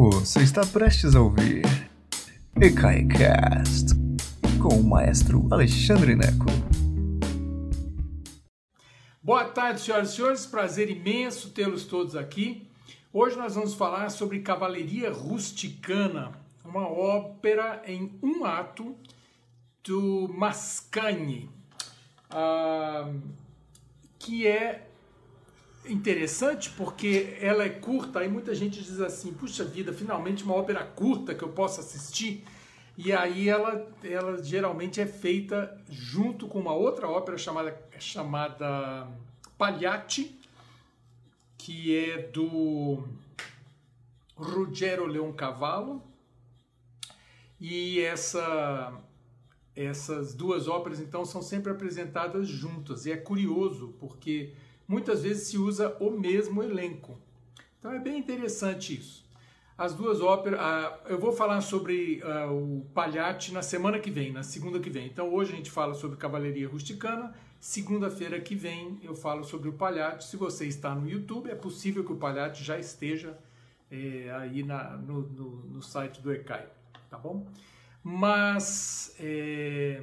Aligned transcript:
Você 0.00 0.44
está 0.44 0.64
prestes 0.64 1.16
a 1.16 1.20
ouvir 1.20 1.64
EKAICAST 2.54 3.96
com 4.62 4.76
o 4.76 4.84
maestro 4.84 5.48
Alexandre 5.50 6.14
Neco. 6.14 6.46
Boa 9.20 9.44
tarde, 9.46 9.80
senhoras 9.80 10.12
e 10.12 10.14
senhores. 10.14 10.46
Prazer 10.46 10.88
imenso 10.88 11.50
tê-los 11.50 11.84
todos 11.84 12.14
aqui. 12.14 12.70
Hoje 13.12 13.36
nós 13.36 13.56
vamos 13.56 13.74
falar 13.74 14.08
sobre 14.10 14.38
Cavalaria 14.38 15.10
Rusticana, 15.10 16.30
uma 16.64 16.88
ópera 16.88 17.82
em 17.84 18.16
um 18.22 18.44
ato 18.44 18.94
do 19.82 20.32
Mascagni, 20.32 21.50
ah, 22.30 23.12
que 24.16 24.46
é 24.46 24.87
interessante 25.88 26.70
porque 26.70 27.36
ela 27.40 27.64
é 27.64 27.68
curta, 27.68 28.20
aí 28.20 28.28
muita 28.28 28.54
gente 28.54 28.82
diz 28.82 29.00
assim, 29.00 29.32
puxa 29.32 29.64
vida, 29.64 29.92
finalmente 29.92 30.44
uma 30.44 30.54
ópera 30.54 30.84
curta 30.84 31.34
que 31.34 31.42
eu 31.42 31.48
posso 31.48 31.80
assistir. 31.80 32.44
E 32.96 33.12
aí 33.12 33.48
ela, 33.48 33.88
ela 34.02 34.42
geralmente 34.42 35.00
é 35.00 35.06
feita 35.06 35.80
junto 35.88 36.48
com 36.48 36.58
uma 36.58 36.74
outra 36.74 37.08
ópera 37.08 37.38
chamada, 37.38 37.80
chamada 37.98 39.08
Pagliatti, 39.56 40.36
que 41.56 41.96
é 41.96 42.18
do 42.18 43.04
Ruggero 44.34 45.06
Leoncavallo. 45.06 46.02
E 47.60 48.00
essa, 48.00 48.92
essas 49.74 50.34
duas 50.34 50.66
óperas, 50.66 51.00
então, 51.00 51.24
são 51.24 51.42
sempre 51.42 51.70
apresentadas 51.70 52.48
juntas. 52.48 53.06
E 53.06 53.12
é 53.12 53.16
curioso, 53.16 53.94
porque 54.00 54.54
muitas 54.88 55.22
vezes 55.22 55.48
se 55.48 55.58
usa 55.58 55.94
o 56.00 56.10
mesmo 56.10 56.62
elenco. 56.62 57.18
Então 57.78 57.92
é 57.92 57.98
bem 58.00 58.18
interessante 58.18 58.98
isso. 58.98 59.28
As 59.76 59.94
duas 59.94 60.20
óperas, 60.20 60.58
uh, 60.58 61.08
eu 61.08 61.20
vou 61.20 61.30
falar 61.30 61.60
sobre 61.60 62.20
uh, 62.24 62.52
o 62.52 62.84
Pagliatti 62.92 63.52
na 63.52 63.62
semana 63.62 64.00
que 64.00 64.10
vem, 64.10 64.32
na 64.32 64.42
segunda 64.42 64.80
que 64.80 64.90
vem. 64.90 65.06
Então 65.06 65.32
hoje 65.32 65.52
a 65.52 65.56
gente 65.56 65.70
fala 65.70 65.94
sobre 65.94 66.16
Cavalaria 66.16 66.66
Rusticana, 66.66 67.32
segunda-feira 67.60 68.40
que 68.40 68.56
vem 68.56 68.98
eu 69.04 69.14
falo 69.14 69.44
sobre 69.44 69.68
o 69.68 69.72
Pagliatti. 69.72 70.24
Se 70.24 70.36
você 70.36 70.66
está 70.66 70.92
no 70.94 71.08
YouTube, 71.08 71.48
é 71.48 71.54
possível 71.54 72.02
que 72.02 72.12
o 72.12 72.16
Pagliatti 72.16 72.64
já 72.64 72.76
esteja 72.76 73.38
é, 73.88 74.30
aí 74.40 74.64
na, 74.64 74.96
no, 74.96 75.22
no, 75.22 75.50
no, 75.66 75.82
site 75.82 76.20
do 76.20 76.32
ECAI, 76.32 76.66
tá 77.08 77.16
bom? 77.16 77.46
Mas 78.02 79.14
é, 79.20 80.02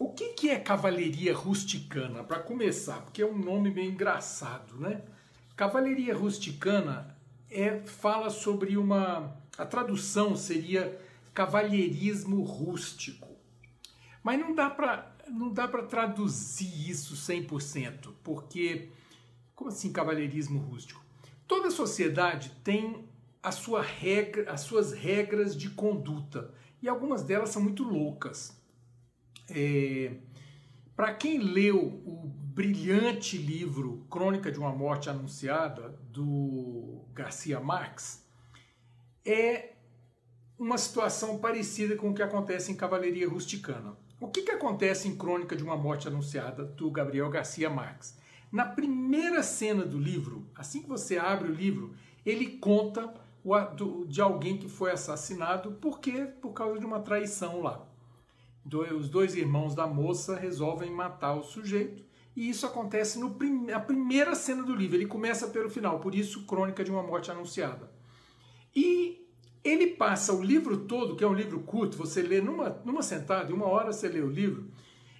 o 0.00 0.08
que, 0.08 0.30
que 0.30 0.48
é 0.48 0.58
cavalaria 0.58 1.34
rusticana? 1.34 2.24
Para 2.24 2.38
começar, 2.38 3.02
porque 3.02 3.20
é 3.20 3.26
um 3.26 3.36
nome 3.36 3.70
meio 3.70 3.92
engraçado, 3.92 4.80
né? 4.80 5.02
Cavalaria 5.54 6.16
rusticana 6.16 7.14
é, 7.50 7.80
fala 7.80 8.30
sobre 8.30 8.78
uma. 8.78 9.36
A 9.58 9.66
tradução 9.66 10.34
seria 10.34 10.98
cavalheirismo 11.34 12.42
rústico. 12.42 13.28
Mas 14.22 14.40
não 14.40 14.54
dá 14.54 14.70
para 14.70 15.14
não 15.28 15.52
dá 15.52 15.68
para 15.68 15.82
traduzir 15.82 16.88
isso 16.88 17.14
100%, 17.14 18.14
porque 18.24 18.88
como 19.54 19.68
assim 19.68 19.92
cavalheirismo 19.92 20.60
rústico? 20.60 21.04
Toda 21.46 21.70
sociedade 21.70 22.52
tem 22.64 23.04
a 23.42 23.52
sua 23.52 23.82
regra, 23.82 24.50
as 24.50 24.62
suas 24.62 24.92
regras 24.92 25.54
de 25.54 25.68
conduta, 25.68 26.54
e 26.80 26.88
algumas 26.88 27.22
delas 27.22 27.50
são 27.50 27.62
muito 27.62 27.84
loucas. 27.84 28.58
É, 29.50 30.12
Para 30.94 31.14
quem 31.14 31.38
leu 31.38 31.78
o 32.06 32.26
brilhante 32.26 33.36
livro 33.36 34.06
Crônica 34.10 34.50
de 34.50 34.58
uma 34.58 34.70
Morte 34.70 35.08
Anunciada, 35.08 35.98
do 36.10 37.04
Garcia 37.12 37.58
Marques, 37.60 38.24
é 39.24 39.72
uma 40.58 40.76
situação 40.76 41.38
parecida 41.38 41.96
com 41.96 42.10
o 42.10 42.14
que 42.14 42.22
acontece 42.22 42.70
em 42.70 42.76
Cavalaria 42.76 43.28
Rusticana. 43.28 43.96
O 44.20 44.28
que, 44.28 44.42
que 44.42 44.50
acontece 44.50 45.08
em 45.08 45.16
Crônica 45.16 45.56
de 45.56 45.62
uma 45.62 45.76
Morte 45.76 46.06
Anunciada, 46.06 46.64
do 46.64 46.90
Gabriel 46.90 47.30
Garcia 47.30 47.70
Marques? 47.70 48.18
Na 48.52 48.66
primeira 48.66 49.42
cena 49.42 49.84
do 49.84 49.98
livro, 49.98 50.46
assim 50.54 50.82
que 50.82 50.88
você 50.88 51.16
abre 51.16 51.50
o 51.50 51.54
livro, 51.54 51.94
ele 52.26 52.58
conta 52.58 53.14
de 54.06 54.20
alguém 54.20 54.58
que 54.58 54.68
foi 54.68 54.90
assassinado, 54.90 55.72
por 55.72 55.98
quê? 55.98 56.28
Por 56.42 56.52
causa 56.52 56.78
de 56.78 56.84
uma 56.84 57.00
traição 57.00 57.62
lá 57.62 57.89
os 58.94 59.08
dois 59.08 59.34
irmãos 59.34 59.74
da 59.74 59.86
moça 59.86 60.36
resolvem 60.36 60.90
matar 60.90 61.34
o 61.34 61.42
sujeito. 61.42 62.04
E 62.36 62.48
isso 62.48 62.64
acontece 62.64 63.18
na 63.18 63.28
prim 63.28 63.66
primeira 63.86 64.34
cena 64.34 64.62
do 64.62 64.74
livro. 64.74 64.96
Ele 64.96 65.06
começa 65.06 65.48
pelo 65.48 65.68
final, 65.68 65.98
por 65.98 66.14
isso, 66.14 66.46
Crônica 66.46 66.84
de 66.84 66.90
uma 66.90 67.02
Morte 67.02 67.30
Anunciada. 67.30 67.90
E 68.74 69.26
ele 69.64 69.88
passa 69.88 70.32
o 70.32 70.42
livro 70.42 70.78
todo, 70.86 71.16
que 71.16 71.24
é 71.24 71.26
um 71.26 71.34
livro 71.34 71.60
curto, 71.60 71.96
você 71.96 72.22
lê 72.22 72.40
numa, 72.40 72.80
numa 72.84 73.02
sentada, 73.02 73.50
em 73.50 73.54
uma 73.54 73.66
hora 73.66 73.92
você 73.92 74.08
lê 74.08 74.20
o 74.20 74.30
livro. 74.30 74.70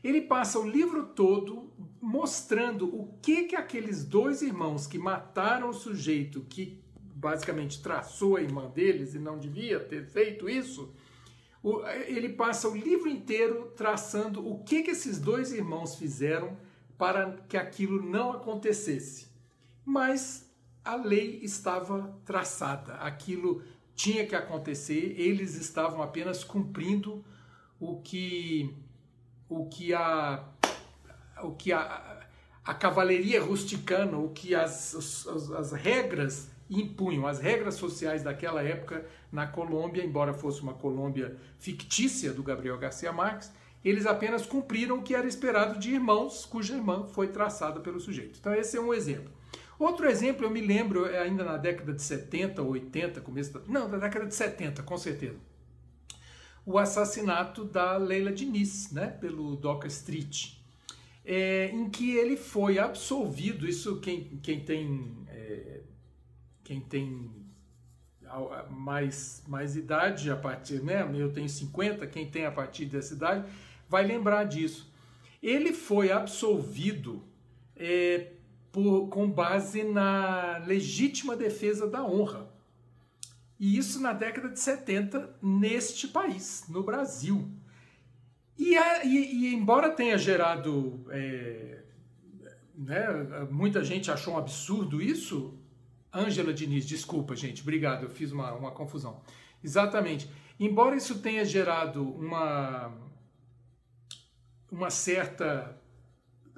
Ele 0.03 0.23
passa 0.23 0.59
o 0.59 0.69
livro 0.69 1.09
todo 1.09 1.69
mostrando 2.01 2.87
o 2.87 3.19
que 3.21 3.45
que 3.45 3.57
aqueles 3.57 4.05
dois 4.05 4.41
irmãos 4.41 4.87
que 4.87 4.99
mataram 4.99 5.69
o 5.69 5.75
sujeito 5.75 6.41
que 6.49 6.81
basicamente 7.15 7.83
traçou 7.83 8.37
a 8.37 8.43
irmã 8.43 8.67
deles 8.71 9.15
e 9.15 9.19
não 9.19 9.39
devia 9.39 9.79
ter 9.79 10.07
feito 10.07 10.49
isso, 10.49 10.95
ele 12.07 12.31
passa 12.31 12.69
o 12.69 12.77
livro 12.77 13.09
inteiro 13.09 13.73
traçando 13.77 14.47
o 14.47 14.63
que, 14.65 14.83
que 14.83 14.91
esses 14.93 15.21
dois 15.21 15.53
irmãos 15.53 15.95
fizeram 15.95 16.57
para 16.97 17.33
que 17.49 17.57
aquilo 17.57 18.03
não 18.03 18.33
acontecesse. 18.33 19.29
Mas 19.85 20.51
a 20.85 20.95
lei 20.97 21.41
estava 21.43 22.19
traçada, 22.25 22.95
aquilo 22.95 23.63
tinha 23.95 24.27
que 24.27 24.35
acontecer, 24.35 25.15
eles 25.19 25.55
estavam 25.57 26.03
apenas 26.03 26.43
cumprindo 26.43 27.23
o 27.79 28.01
que 28.01 28.75
o 29.49 29.69
que 29.69 29.93
a 29.93 30.45
o 31.43 31.53
que 31.53 31.73
a, 31.73 32.27
a 32.65 32.75
cavalaria 32.75 33.43
rusticana, 33.43 34.17
o 34.17 34.31
que 34.31 34.55
as, 34.55 34.95
as, 34.95 35.51
as 35.51 35.73
regras 35.73 36.51
impunham 36.71 37.27
as 37.27 37.41
regras 37.41 37.75
sociais 37.75 38.23
daquela 38.23 38.63
época 38.63 39.05
na 39.33 39.47
Colômbia, 39.47 40.05
embora 40.05 40.33
fosse 40.33 40.63
uma 40.63 40.75
Colômbia 40.75 41.37
fictícia 41.59 42.33
do 42.33 42.43
Gabriel 42.43 42.79
Garcia 42.79 43.13
Marques, 43.13 43.53
eles 43.85 44.07
apenas 44.07 44.47
cumpriram 44.47 44.99
o 44.99 45.03
que 45.03 45.15
era 45.15 45.27
esperado 45.27 45.79
de 45.79 45.93
irmãos 45.93 46.47
cuja 46.47 46.75
irmã 46.75 47.07
foi 47.09 47.29
traçada 47.29 47.81
pelo 47.81 47.99
sujeito. 47.99 48.39
Então 48.39 48.55
esse 48.55 48.77
é 48.77 48.81
um 48.81 48.95
exemplo. 48.95 49.33
Outro 49.79 50.07
exemplo, 50.07 50.45
eu 50.45 50.51
me 50.51 50.61
lembro 50.61 51.07
é 51.07 51.21
ainda 51.21 51.43
na 51.43 51.57
década 51.57 51.93
de 51.93 52.03
70 52.03 52.61
ou 52.61 52.73
80, 52.73 53.21
começo 53.23 53.55
da, 53.55 53.61
não, 53.67 53.89
da 53.89 53.97
década 53.97 54.27
de 54.27 54.35
70, 54.35 54.83
com 54.83 54.99
certeza. 54.99 55.39
O 56.67 56.79
assassinato 56.79 57.65
da 57.65 57.97
Leila 57.97 58.31
Diniz, 58.31 58.93
né, 58.93 59.07
pelo 59.07 59.57
Doca 59.57 59.89
Street, 59.89 60.53
é, 61.25 61.71
em 61.73 61.89
que 61.89 62.15
ele 62.15 62.37
foi 62.37 62.79
absolvido, 62.79 63.67
isso 63.67 63.99
quem, 64.01 64.39
quem 64.43 64.61
tem 64.61 65.17
é, 65.29 65.81
quem 66.71 66.79
tem 66.79 67.29
mais, 68.71 69.43
mais 69.49 69.75
idade 69.75 70.31
a 70.31 70.37
partir, 70.37 70.81
né? 70.81 71.03
Eu 71.13 71.33
tenho 71.33 71.49
50, 71.49 72.07
quem 72.07 72.31
tem 72.31 72.47
a 72.47 72.53
partir 72.53 72.85
dessa 72.85 73.13
idade 73.13 73.51
vai 73.89 74.07
lembrar 74.07 74.45
disso. 74.45 74.89
Ele 75.43 75.73
foi 75.73 76.13
absolvido 76.13 77.25
é, 77.75 78.35
por, 78.71 79.09
com 79.09 79.29
base 79.29 79.83
na 79.83 80.59
legítima 80.59 81.35
defesa 81.35 81.89
da 81.89 82.05
honra. 82.05 82.49
E 83.59 83.77
isso 83.77 84.01
na 84.01 84.13
década 84.13 84.49
de 84.49 84.61
70 84.61 85.39
neste 85.43 86.07
país, 86.07 86.67
no 86.69 86.85
Brasil. 86.85 87.51
E, 88.57 88.77
a, 88.77 89.05
e, 89.05 89.49
e 89.49 89.55
embora 89.57 89.91
tenha 89.91 90.17
gerado. 90.17 91.05
É, 91.09 91.83
né, 92.77 93.09
muita 93.51 93.83
gente 93.83 94.09
achou 94.09 94.35
um 94.35 94.39
absurdo 94.39 95.03
isso, 95.03 95.60
Ângela 96.13 96.53
Diniz, 96.53 96.87
desculpa, 96.87 97.37
gente, 97.37 97.63
obrigado, 97.63 98.05
eu 98.05 98.11
fiz 98.11 98.33
uma, 98.33 98.53
uma 98.53 98.71
confusão. 98.71 99.21
Exatamente. 99.63 100.31
Embora 100.59 100.97
isso 100.97 101.19
tenha 101.21 101.45
gerado 101.45 102.03
uma, 102.03 102.93
uma 104.71 104.91
certa, 104.91 105.79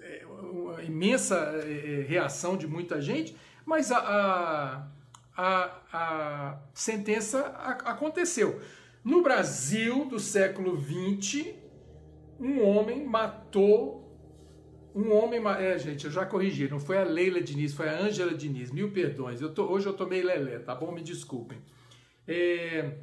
é, 0.00 0.26
uma 0.26 0.82
imensa 0.82 1.37
é, 1.64 2.00
é, 2.00 2.02
reação 2.02 2.56
de 2.56 2.66
muita 2.66 3.00
gente, 3.00 3.37
mas 3.64 3.93
a, 3.93 3.99
a, 3.99 4.88
a, 5.37 5.81
a 5.93 6.58
sentença 6.75 7.46
aconteceu. 7.84 8.60
No 9.04 9.22
Brasil 9.22 10.04
do 10.06 10.19
século 10.19 10.81
XX, 10.81 11.54
um 12.38 12.64
homem 12.64 13.04
matou 13.04 14.12
um 14.94 15.12
homem. 15.12 15.40
É, 15.58 15.78
gente, 15.78 16.04
eu 16.04 16.10
já 16.10 16.24
corrigi, 16.26 16.68
não 16.68 16.80
foi 16.80 16.98
a 16.98 17.04
Leila 17.04 17.40
Diniz, 17.40 17.72
foi 17.74 17.88
a 17.88 17.98
Ângela 17.98 18.34
Diniz. 18.34 18.70
Mil 18.70 18.90
perdões. 18.90 19.40
Eu 19.40 19.52
tô, 19.52 19.64
hoje 19.64 19.86
eu 19.86 19.92
tô 19.92 20.06
meio 20.06 20.26
lelé, 20.26 20.58
tá 20.58 20.74
bom? 20.74 20.92
Me 20.92 21.02
desculpem. 21.02 21.58
É, 22.26 22.96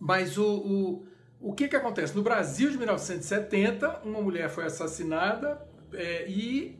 mas 0.00 0.38
o, 0.38 0.46
o, 0.46 1.06
o 1.40 1.52
que, 1.52 1.68
que 1.68 1.76
acontece? 1.76 2.14
No 2.14 2.22
Brasil 2.22 2.70
de 2.70 2.76
1970, 2.76 4.00
uma 4.04 4.20
mulher 4.20 4.48
foi 4.48 4.64
assassinada 4.64 5.66
é, 5.92 6.28
e 6.28 6.78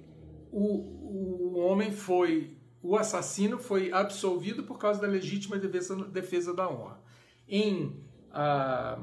o, 0.51 1.55
o 1.55 1.59
homem 1.59 1.91
foi 1.93 2.57
o 2.83 2.97
assassino 2.97 3.59
foi 3.59 3.93
absolvido 3.93 4.65
por 4.65 4.77
causa 4.77 5.01
da 5.01 5.07
legítima 5.07 5.57
defesa, 5.57 5.95
defesa 6.07 6.53
da 6.53 6.69
honra. 6.69 7.01
Em, 7.49 8.03
ah, 8.33 8.99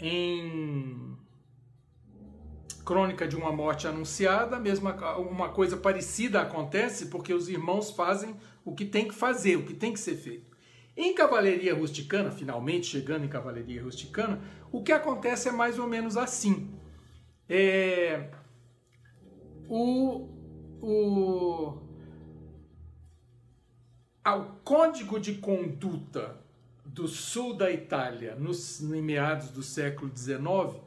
em 0.00 1.15
Crônica 2.86 3.26
de 3.26 3.34
uma 3.34 3.50
Morte 3.50 3.88
Anunciada, 3.88 4.60
mesma, 4.60 5.18
uma 5.18 5.48
coisa 5.48 5.76
parecida 5.76 6.40
acontece 6.40 7.06
porque 7.06 7.34
os 7.34 7.48
irmãos 7.48 7.90
fazem 7.90 8.36
o 8.64 8.76
que 8.76 8.84
tem 8.84 9.08
que 9.08 9.14
fazer, 9.14 9.56
o 9.56 9.64
que 9.64 9.74
tem 9.74 9.92
que 9.92 9.98
ser 9.98 10.14
feito. 10.14 10.56
Em 10.96 11.12
Cavalaria 11.12 11.74
Rusticana, 11.74 12.30
finalmente 12.30 12.86
chegando 12.86 13.24
em 13.24 13.28
Cavalaria 13.28 13.82
Rusticana, 13.82 14.40
o 14.70 14.84
que 14.84 14.92
acontece 14.92 15.48
é 15.48 15.52
mais 15.52 15.80
ou 15.80 15.88
menos 15.88 16.16
assim. 16.16 16.70
É, 17.48 18.30
o, 19.68 20.28
o, 20.80 21.78
ao 24.24 24.60
código 24.62 25.18
de 25.18 25.34
conduta 25.34 26.36
do 26.84 27.08
sul 27.08 27.52
da 27.52 27.68
Itália, 27.68 28.36
nos, 28.36 28.80
meados 28.80 29.50
do 29.50 29.62
século 29.62 30.08
XIX, 30.16 30.85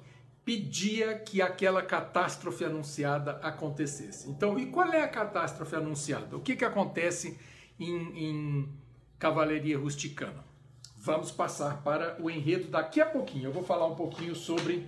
pedia 0.50 1.14
que 1.14 1.44
aquela 1.44 1.84
catástrofe 1.84 2.66
anunciada 2.66 3.34
acontecesse. 3.34 4.28
Então, 4.28 4.58
e 4.58 4.66
qual 4.66 4.92
é 4.92 5.04
a 5.04 5.08
catástrofe 5.08 5.76
anunciada? 5.76 6.36
O 6.36 6.40
que, 6.40 6.56
que 6.56 6.66
acontece 6.66 7.38
em, 7.80 7.96
em 8.18 8.70
Cavalaria 9.20 9.78
Rusticana? 9.78 10.44
Vamos 10.98 11.30
passar 11.30 11.84
para 11.84 12.20
o 12.20 12.32
enredo 12.32 12.68
daqui 12.68 13.00
a 13.00 13.06
pouquinho. 13.06 13.50
Eu 13.50 13.52
vou 13.52 13.64
falar 13.64 13.86
um 13.86 13.94
pouquinho 13.94 14.34
sobre, 14.34 14.88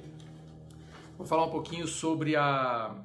vou 1.16 1.28
falar 1.28 1.46
um 1.46 1.52
pouquinho 1.52 1.86
sobre 1.86 2.36
a, 2.36 2.96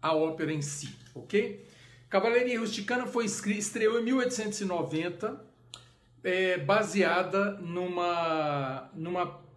a 0.00 0.14
ópera 0.14 0.52
em 0.52 0.62
si, 0.62 0.96
ok? 1.12 1.66
Cavalaria 2.08 2.60
Rusticana 2.60 3.04
foi 3.04 3.24
estreou 3.24 3.98
em 3.98 4.04
1890, 4.04 5.44
é, 6.22 6.58
baseada 6.58 7.50
numa, 7.54 8.88
numa 8.94 9.47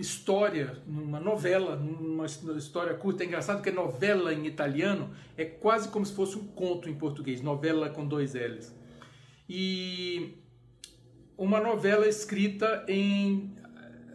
história, 0.00 0.82
numa 0.86 1.20
novela, 1.20 1.76
numa 1.76 2.26
história 2.26 2.94
curta. 2.94 3.22
É 3.22 3.26
engraçado 3.26 3.62
que 3.62 3.68
é 3.68 3.72
novela 3.72 4.32
em 4.32 4.46
italiano 4.46 5.10
é 5.36 5.44
quase 5.44 5.88
como 5.88 6.04
se 6.04 6.14
fosse 6.14 6.38
um 6.38 6.46
conto 6.46 6.88
em 6.88 6.94
português, 6.94 7.40
novela 7.42 7.90
com 7.90 8.06
dois 8.06 8.34
L's. 8.34 8.74
E 9.48 10.38
uma 11.36 11.60
novela 11.60 12.06
escrita 12.08 12.84
em. 12.88 13.54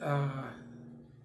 Ah, 0.02 0.54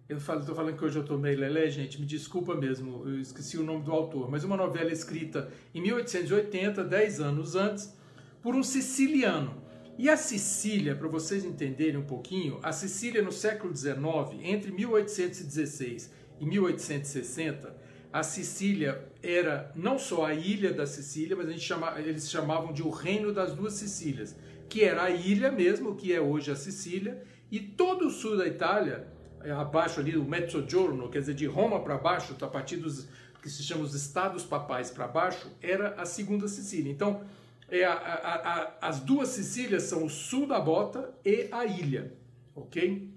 eu 0.08 0.18
estou 0.18 0.54
falando 0.54 0.76
que 0.76 0.84
hoje 0.84 0.96
eu 0.96 1.02
estou 1.02 1.16
meio 1.16 1.38
lelé, 1.38 1.68
gente, 1.70 2.00
me 2.00 2.06
desculpa 2.06 2.54
mesmo, 2.54 3.04
eu 3.06 3.20
esqueci 3.20 3.56
o 3.56 3.62
nome 3.62 3.84
do 3.84 3.92
autor, 3.92 4.28
mas 4.28 4.42
uma 4.42 4.56
novela 4.56 4.90
escrita 4.90 5.48
em 5.72 5.80
1880, 5.80 6.82
10 6.82 7.20
anos 7.20 7.54
antes, 7.54 7.96
por 8.42 8.56
um 8.56 8.62
siciliano 8.62 9.59
e 10.02 10.08
a 10.08 10.16
Sicília, 10.16 10.96
para 10.96 11.08
vocês 11.08 11.44
entenderem 11.44 11.98
um 11.98 12.06
pouquinho, 12.06 12.58
a 12.62 12.72
Sicília 12.72 13.20
no 13.20 13.30
século 13.30 13.76
XIX, 13.76 13.98
entre 14.42 14.72
1816 14.72 16.10
e 16.40 16.46
1860, 16.46 17.76
a 18.10 18.22
Sicília 18.22 19.06
era 19.22 19.70
não 19.76 19.98
só 19.98 20.24
a 20.24 20.32
ilha 20.32 20.72
da 20.72 20.86
Sicília, 20.86 21.36
mas 21.36 21.60
chama, 21.60 22.00
eles 22.00 22.30
chamavam 22.30 22.72
de 22.72 22.82
o 22.82 22.88
Reino 22.88 23.30
das 23.30 23.54
Duas 23.54 23.74
Sicílias, 23.74 24.34
que 24.70 24.82
era 24.82 25.02
a 25.02 25.10
ilha 25.10 25.52
mesmo, 25.52 25.94
que 25.94 26.14
é 26.14 26.18
hoje 26.18 26.50
a 26.50 26.56
Sicília, 26.56 27.22
e 27.50 27.60
todo 27.60 28.06
o 28.06 28.10
sul 28.10 28.38
da 28.38 28.46
Itália, 28.46 29.06
é, 29.42 29.50
abaixo 29.50 30.00
ali, 30.00 30.16
o 30.16 30.24
Mezzogiorno, 30.24 31.10
quer 31.10 31.18
dizer, 31.18 31.34
de 31.34 31.44
Roma 31.44 31.78
para 31.78 31.98
baixo, 31.98 32.34
a 32.40 32.46
partir 32.46 32.78
dos 32.78 33.06
que 33.42 33.50
se 33.50 33.62
chamam 33.62 33.84
os 33.84 33.94
estados 33.94 34.44
papais 34.44 34.90
para 34.90 35.06
baixo, 35.06 35.50
era 35.60 35.90
a 35.98 36.06
segunda 36.06 36.48
Sicília. 36.48 36.90
Então, 36.90 37.22
é 37.70 37.84
a, 37.84 37.92
a, 37.92 38.34
a, 38.34 38.88
as 38.88 39.00
duas 39.00 39.28
Sicílias 39.28 39.84
são 39.84 40.04
o 40.04 40.10
sul 40.10 40.46
da 40.46 40.58
bota 40.60 41.14
e 41.24 41.48
a 41.52 41.64
ilha, 41.64 42.12
ok? 42.54 43.10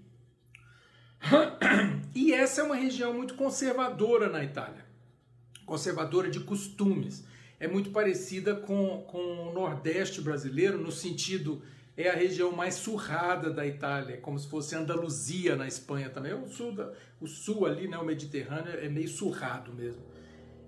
E 2.15 2.31
essa 2.31 2.61
é 2.61 2.63
uma 2.63 2.75
região 2.75 3.11
muito 3.11 3.33
conservadora 3.33 4.29
na 4.29 4.44
Itália, 4.44 4.85
conservadora 5.65 6.29
de 6.29 6.41
costumes. 6.41 7.25
É 7.59 7.67
muito 7.67 7.89
parecida 7.89 8.55
com, 8.55 9.01
com 9.07 9.50
o 9.50 9.51
Nordeste 9.51 10.21
brasileiro, 10.21 10.77
no 10.77 10.91
sentido, 10.91 11.63
é 11.97 12.09
a 12.09 12.13
região 12.13 12.51
mais 12.51 12.75
surrada 12.75 13.49
da 13.49 13.65
Itália, 13.65 14.17
como 14.17 14.38
se 14.38 14.47
fosse 14.47 14.75
Andaluzia 14.75 15.56
na 15.56 15.67
Espanha 15.67 16.09
também. 16.09 16.33
O 16.33 16.47
sul, 16.47 16.71
da, 16.71 16.94
o 17.19 17.25
sul 17.25 17.65
ali, 17.65 17.88
né, 17.88 17.97
o 17.97 18.06
Mediterrâneo, 18.06 18.71
é 18.71 18.88
meio 18.88 19.09
surrado 19.09 19.73
mesmo. 19.73 20.03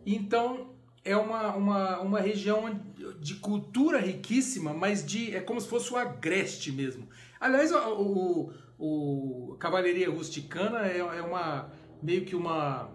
Então, 0.03 0.74
é 1.05 1.15
uma, 1.15 1.55
uma, 1.55 1.99
uma 1.99 2.19
região 2.19 2.81
de 3.21 3.35
cultura 3.35 3.99
riquíssima, 3.99 4.73
mas 4.73 5.05
de 5.05 5.35
é 5.35 5.39
como 5.39 5.61
se 5.61 5.67
fosse 5.67 5.93
o 5.93 5.95
agreste 5.95 6.71
mesmo. 6.71 7.07
Aliás, 7.39 7.71
o, 7.71 8.51
o, 8.79 9.51
o 9.51 9.55
Cavalaria 9.57 10.09
Rusticana 10.09 10.87
é, 10.87 10.97
é, 10.97 11.21
uma 11.21 11.71
meio 12.01 12.25
que 12.25 12.35
uma 12.35 12.89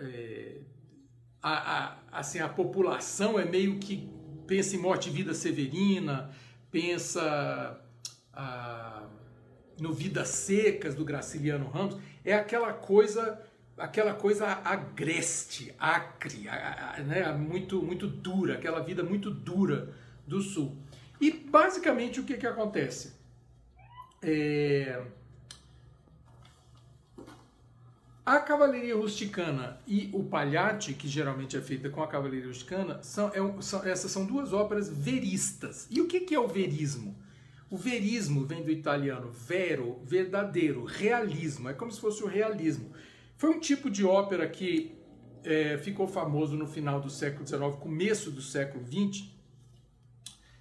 é, 0.00 0.60
a, 1.42 1.76
a, 1.78 1.98
assim 2.10 2.38
a 2.38 2.48
população 2.48 3.38
é 3.38 3.44
meio 3.44 3.78
que 3.78 4.08
pensa 4.46 4.74
em 4.74 4.78
morte 4.78 5.10
e 5.10 5.12
vida 5.12 5.34
severina, 5.34 6.30
pensa 6.70 7.78
a, 8.32 9.04
no 9.78 9.92
Vidas 9.92 10.28
Secas 10.28 10.94
do 10.94 11.04
Graciliano 11.04 11.68
Ramos, 11.68 11.98
é 12.24 12.32
aquela 12.32 12.72
coisa 12.72 13.45
aquela 13.78 14.14
coisa 14.14 14.46
agreste, 14.64 15.74
acre, 15.78 16.48
né, 17.06 17.32
muito, 17.32 17.82
muito 17.82 18.06
dura, 18.06 18.54
aquela 18.54 18.80
vida 18.80 19.02
muito 19.02 19.30
dura 19.30 19.92
do 20.26 20.40
Sul. 20.40 20.76
E 21.20 21.30
basicamente 21.30 22.20
o 22.20 22.24
que, 22.24 22.36
que 22.36 22.46
acontece? 22.46 23.14
É... 24.22 25.02
A 28.24 28.40
cavalaria 28.40 28.96
rusticana 28.96 29.78
e 29.86 30.10
o 30.12 30.24
palhate, 30.24 30.94
que 30.94 31.06
geralmente 31.06 31.56
é 31.56 31.60
feita 31.60 31.88
com 31.88 32.02
a 32.02 32.08
cavalaria 32.08 32.44
rusticana, 32.44 33.00
são, 33.00 33.28
é, 33.28 33.62
são, 33.62 33.84
essas 33.84 34.10
são 34.10 34.26
duas 34.26 34.52
óperas 34.52 34.88
veristas. 34.88 35.86
E 35.88 36.00
o 36.00 36.08
que, 36.08 36.20
que 36.20 36.34
é 36.34 36.40
o 36.40 36.48
verismo? 36.48 37.16
O 37.70 37.76
verismo 37.76 38.44
vem 38.44 38.64
do 38.64 38.70
italiano 38.70 39.30
vero, 39.30 40.00
verdadeiro, 40.04 40.84
realismo. 40.84 41.68
É 41.68 41.72
como 41.72 41.92
se 41.92 42.00
fosse 42.00 42.22
o 42.24 42.26
realismo. 42.26 42.90
Foi 43.36 43.50
um 43.50 43.60
tipo 43.60 43.90
de 43.90 44.04
ópera 44.04 44.48
que 44.48 44.96
é, 45.44 45.76
ficou 45.78 46.08
famoso 46.08 46.56
no 46.56 46.66
final 46.66 47.00
do 47.00 47.10
século 47.10 47.46
XIX, 47.46 47.60
começo 47.78 48.30
do 48.30 48.40
século 48.40 48.84
XX. 48.84 49.28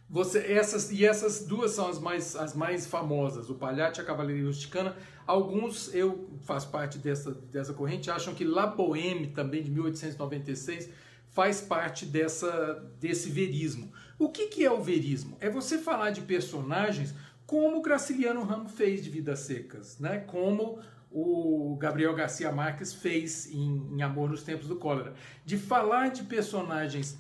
Você, 0.09 0.39
essas, 0.39 0.91
e 0.91 1.05
essas 1.05 1.45
duas 1.45 1.71
são 1.71 1.87
as 1.87 1.99
mais, 1.99 2.35
as 2.35 2.53
mais 2.53 2.85
famosas, 2.85 3.49
o 3.49 3.55
Palhate 3.55 3.99
e 3.99 4.03
a 4.03 4.05
Cavalaria 4.05 4.45
Rusticana. 4.45 4.95
Alguns, 5.25 5.93
eu 5.95 6.29
faço 6.43 6.69
parte 6.69 6.99
dessa, 6.99 7.31
dessa 7.31 7.73
corrente, 7.73 8.11
acham 8.11 8.35
que 8.35 8.43
La 8.43 8.67
Boheme, 8.67 9.27
também 9.27 9.63
de 9.63 9.71
1896, 9.71 10.89
faz 11.29 11.61
parte 11.61 12.05
dessa, 12.05 12.85
desse 12.99 13.29
verismo. 13.29 13.91
O 14.19 14.29
que, 14.29 14.47
que 14.47 14.63
é 14.63 14.71
o 14.71 14.81
verismo? 14.81 15.37
É 15.39 15.49
você 15.49 15.77
falar 15.77 16.11
de 16.11 16.21
personagens 16.21 17.13
como 17.47 17.77
o 17.77 17.81
Graciliano 17.81 18.43
Ramos 18.43 18.71
fez 18.73 19.03
de 19.03 19.09
Vidas 19.09 19.39
Secas, 19.39 19.99
né? 19.99 20.19
como 20.19 20.79
o 21.17 21.77
Gabriel 21.77 22.13
Garcia 22.13 22.51
Marques 22.51 22.93
fez 22.93 23.49
em, 23.49 23.95
em 23.95 24.01
Amor 24.01 24.29
nos 24.29 24.43
Tempos 24.43 24.67
do 24.67 24.75
Cólera, 24.75 25.13
de 25.45 25.57
falar 25.57 26.09
de 26.09 26.23
personagens 26.23 27.17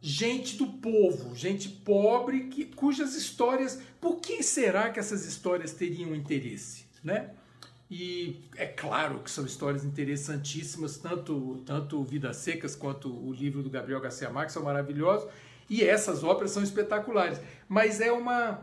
gente 0.00 0.56
do 0.56 0.66
povo, 0.66 1.36
gente 1.36 1.68
pobre, 1.68 2.44
que, 2.44 2.64
cujas 2.64 3.14
histórias, 3.14 3.80
por 4.00 4.16
que 4.16 4.42
será 4.42 4.90
que 4.90 4.98
essas 4.98 5.26
histórias 5.26 5.72
teriam 5.72 6.14
interesse, 6.14 6.86
né? 7.02 7.32
E 7.90 8.40
é 8.56 8.64
claro 8.64 9.18
que 9.18 9.30
são 9.30 9.44
histórias 9.44 9.84
interessantíssimas, 9.84 10.96
tanto, 10.96 11.62
tanto 11.66 12.02
Vidas 12.02 12.38
Secas 12.38 12.74
quanto 12.74 13.14
o 13.14 13.30
livro 13.30 13.62
do 13.62 13.68
Gabriel 13.68 14.00
Garcia 14.00 14.30
Marques 14.30 14.54
são 14.54 14.62
maravilhosos, 14.62 15.28
e 15.68 15.82
essas 15.84 16.24
óperas 16.24 16.50
são 16.50 16.62
espetaculares, 16.62 17.38
mas 17.68 18.00
é 18.00 18.10
uma 18.10 18.62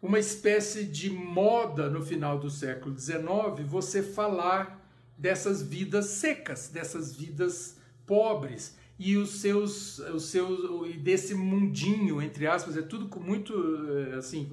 uma 0.00 0.18
espécie 0.18 0.84
de 0.84 1.10
moda 1.10 1.90
no 1.90 2.02
final 2.02 2.38
do 2.38 2.50
século 2.50 2.96
XIX 2.98 3.24
você 3.66 4.02
falar 4.02 4.78
dessas 5.16 5.62
vidas 5.62 6.06
secas, 6.06 6.68
dessas 6.68 7.14
vidas 7.14 7.76
pobres 8.06 8.76
e 8.98 9.16
os 9.16 9.40
seus, 9.40 9.98
os 9.98 10.24
seus 10.24 10.96
desse 10.98 11.34
mundinho 11.34 12.22
entre 12.22 12.46
aspas 12.46 12.76
é 12.76 12.82
tudo 12.82 13.08
com 13.08 13.20
muito 13.20 13.52
eh, 13.90 14.16
assim 14.16 14.48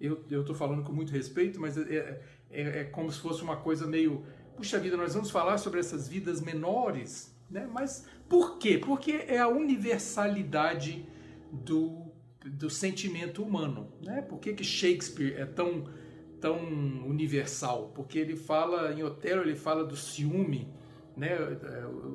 eu 0.00 0.40
estou 0.40 0.54
falando 0.54 0.82
com 0.82 0.92
muito 0.92 1.12
respeito, 1.12 1.60
mas 1.60 1.78
é, 1.78 2.20
é, 2.50 2.80
é 2.80 2.84
como 2.84 3.10
se 3.10 3.18
fosse 3.18 3.42
uma 3.42 3.56
coisa 3.56 3.86
meio 3.86 4.24
puxa 4.56 4.78
vida 4.78 4.96
nós 4.96 5.14
vamos 5.14 5.30
falar 5.30 5.58
sobre 5.58 5.80
essas 5.80 6.08
vidas 6.08 6.40
menores, 6.40 7.34
né? 7.50 7.68
Mas 7.72 8.06
por 8.28 8.58
quê? 8.58 8.78
Porque 8.78 9.24
é 9.26 9.38
a 9.38 9.48
universalidade 9.48 11.06
do 11.50 12.03
do 12.44 12.68
sentimento 12.68 13.42
humano. 13.42 13.92
Né? 14.04 14.22
Por 14.22 14.38
que, 14.38 14.52
que 14.52 14.62
Shakespeare 14.62 15.34
é 15.38 15.46
tão, 15.46 15.84
tão 16.40 16.58
universal? 17.06 17.92
Porque 17.94 18.18
ele 18.18 18.36
fala, 18.36 18.92
em 18.92 19.02
Otelo, 19.02 19.42
ele 19.42 19.56
fala 19.56 19.84
do 19.84 19.96
ciúme 19.96 20.72
né, 21.16 21.36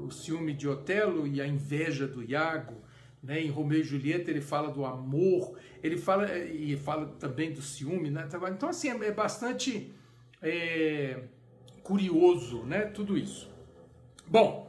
o 0.05 0.12
ciúme 0.12 0.53
de 0.53 0.67
Otelo 0.67 1.25
e 1.25 1.41
a 1.41 1.48
inveja 1.48 2.07
do 2.07 2.24
Iago, 2.24 2.75
né, 3.21 3.41
em 3.41 3.50
Romeu 3.50 3.79
e 3.79 3.83
Julieta 3.83 4.29
ele 4.29 4.41
fala 4.41 4.71
do 4.71 4.86
amor, 4.86 5.57
ele 5.83 5.98
fala 5.98 6.38
e 6.38 6.75
fala 6.77 7.07
também 7.19 7.51
do 7.51 7.62
ciúme, 7.62 8.09
né? 8.09 8.27
Então 8.51 8.69
assim 8.69 8.89
é, 8.89 9.12
bastante 9.12 9.93
é, 10.41 11.24
curioso, 11.83 12.63
né? 12.63 12.81
Tudo 12.81 13.17
isso. 13.17 13.50
Bom, 14.25 14.68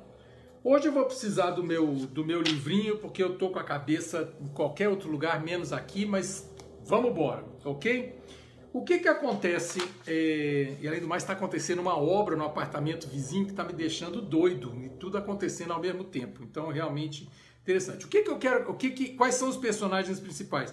hoje 0.63 0.89
eu 0.89 0.93
vou 0.93 1.05
precisar 1.05 1.51
do 1.51 1.63
meu 1.63 1.87
do 1.87 2.25
meu 2.25 2.41
livrinho 2.41 2.99
porque 2.99 3.23
eu 3.23 3.37
tô 3.37 3.51
com 3.51 3.59
a 3.59 3.65
cabeça 3.65 4.33
em 4.41 4.49
qualquer 4.49 4.89
outro 4.89 5.11
lugar 5.11 5.43
menos 5.43 5.73
aqui, 5.73 6.05
mas 6.07 6.49
vamos 6.85 7.11
embora, 7.11 7.45
ok? 7.65 8.19
O 8.73 8.85
que 8.85 9.01
que 9.01 9.09
acontece, 9.09 9.81
é, 10.07 10.77
e 10.81 10.87
além 10.87 11.01
do 11.01 11.09
mais 11.09 11.25
está 11.25 11.33
acontecendo 11.33 11.81
uma 11.81 11.99
obra 11.99 12.37
no 12.37 12.45
apartamento 12.45 13.09
vizinho 13.09 13.45
que 13.45 13.51
está 13.51 13.65
me 13.65 13.73
deixando 13.73 14.23
doido, 14.23 14.73
e 14.81 14.89
tudo 14.91 15.19
acontecendo 15.19 15.73
ao 15.73 15.81
mesmo 15.81 16.05
tempo, 16.05 16.45
então 16.45 16.69
realmente 16.69 17.29
interessante. 17.63 18.05
O 18.05 18.09
que 18.09 18.23
que 18.23 18.31
eu 18.31 18.39
quero, 18.39 18.71
o 18.71 18.75
que 18.75 18.91
que, 18.91 19.09
quais 19.15 19.35
são 19.35 19.49
os 19.49 19.57
personagens 19.57 20.21
principais? 20.21 20.73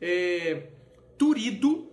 É, 0.00 0.68
Turido 1.18 1.90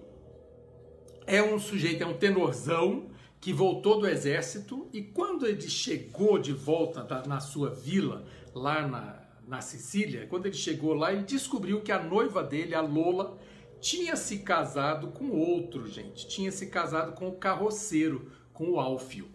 é 1.27 1.41
um 1.41 1.59
sujeito, 1.59 2.03
é 2.03 2.05
um 2.05 2.13
tenorzão 2.13 3.09
que 3.43 3.51
voltou 3.51 3.99
do 3.99 4.07
exército 4.07 4.87
e 4.93 5.01
quando 5.01 5.45
ele 5.45 5.69
chegou 5.69 6.39
de 6.39 6.53
volta 6.53 7.05
na 7.27 7.41
sua 7.41 7.69
vila, 7.69 8.25
lá 8.55 8.87
na, 8.87 9.19
na 9.45 9.59
Sicília, 9.59 10.25
quando 10.29 10.45
ele 10.45 10.55
chegou 10.55 10.93
lá, 10.93 11.11
ele 11.11 11.23
descobriu 11.23 11.81
que 11.81 11.91
a 11.91 12.01
noiva 12.01 12.41
dele, 12.41 12.73
a 12.73 12.79
Lola, 12.79 13.37
tinha 13.81 14.15
se 14.15 14.37
casado 14.39 15.07
com 15.07 15.29
outro, 15.29 15.89
gente. 15.89 16.25
Tinha 16.25 16.53
se 16.53 16.67
casado 16.67 17.11
com 17.15 17.27
o 17.27 17.35
carroceiro, 17.35 18.31
com 18.53 18.69
o 18.69 18.79
Alfio. 18.79 19.27